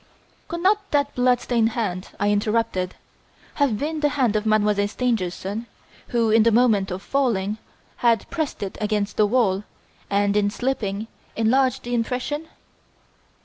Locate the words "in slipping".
10.35-11.05